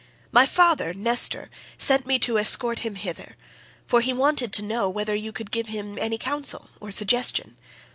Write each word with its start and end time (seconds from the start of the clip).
My 0.31 0.47
father, 0.47 0.95
Nestor, 0.95 1.51
sent 1.77 2.07
me 2.07 2.17
to 2.17 2.39
escort 2.39 2.79
him 2.79 2.95
hither, 2.95 3.35
for 3.85 4.01
he 4.01 4.13
wanted 4.13 4.51
to 4.53 4.63
know 4.63 4.89
whether 4.89 5.13
you 5.13 5.31
could 5.31 5.51
give 5.51 5.67
him 5.67 5.99
any 5.99 6.17
counsel 6.17 6.71
or 6.79 6.89
suggestion. 6.89 7.55